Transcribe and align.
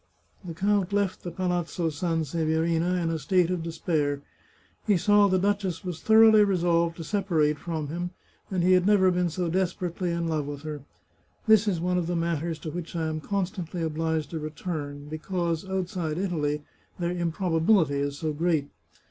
The 0.43 0.55
count 0.55 0.91
left 0.93 1.21
the 1.21 1.29
Palazzo 1.29 1.91
Sanseverina 1.91 2.95
in 2.95 3.11
a 3.11 3.19
state 3.19 3.51
of 3.51 3.61
despair. 3.61 4.23
He 4.87 4.97
saw 4.97 5.27
the 5.27 5.37
duchess 5.37 5.83
was 5.85 6.01
thoroughly 6.01 6.43
resolved 6.43 6.97
to 6.97 7.03
separate 7.03 7.59
from 7.59 7.89
him, 7.89 8.09
and 8.49 8.63
he 8.63 8.71
had 8.71 8.87
never 8.87 9.11
been 9.11 9.29
so 9.29 9.47
desperately 9.47 10.09
in 10.09 10.27
love 10.27 10.47
with 10.47 10.63
her. 10.63 10.81
This 11.45 11.67
is 11.67 11.79
one 11.79 11.99
of 11.99 12.07
the 12.07 12.15
matters 12.15 12.57
to 12.61 12.71
which 12.71 12.95
I 12.95 13.05
am 13.09 13.21
constantly 13.21 13.83
obliged 13.83 14.31
to 14.31 14.39
return, 14.39 15.05
because, 15.07 15.69
outside 15.69 16.17
Italy, 16.17 16.63
their 16.97 17.11
improbability 17.11 17.99
is 17.99 18.17
so 18.17 18.33
great. 18.33 18.71